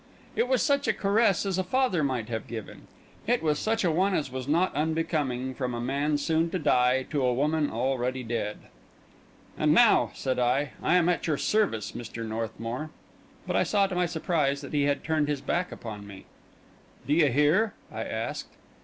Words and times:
It 0.35 0.47
was 0.47 0.63
such 0.63 0.87
a 0.87 0.93
caress 0.93 1.45
as 1.45 1.59
a 1.59 1.63
father 1.63 2.03
might 2.03 2.27
have 2.27 2.47
given; 2.47 2.87
it 3.27 3.43
was 3.43 3.59
such 3.59 3.83
a 3.83 3.91
one 3.91 4.15
as 4.15 4.31
was 4.31 4.47
not 4.47 4.73
unbecoming 4.73 5.53
from 5.53 5.75
a 5.75 5.79
man 5.79 6.17
soon 6.17 6.49
to 6.49 6.57
die 6.57 7.03
to 7.11 7.21
a 7.23 7.31
woman 7.35 7.69
already 7.69 8.23
dead. 8.23 8.57
"And 9.59 9.75
now," 9.75 10.09
said 10.15 10.39
I, 10.39 10.71
"I 10.81 10.95
am 10.95 11.07
at 11.07 11.27
your 11.27 11.37
service, 11.37 11.91
Mr. 11.91 12.25
Northmour." 12.27 12.89
But 13.45 13.55
I 13.55 13.61
saw, 13.61 13.85
to 13.85 13.93
my 13.93 14.07
surprise, 14.07 14.61
that 14.61 14.73
he 14.73 14.85
had 14.85 15.03
turned 15.03 15.27
his 15.27 15.39
back 15.41 15.71
upon 15.71 16.07
me. 16.07 16.25
"Do 17.05 17.13
you 17.13 17.27
hear?" 17.31 17.75
I 17.91 18.03
asked. 18.03 18.49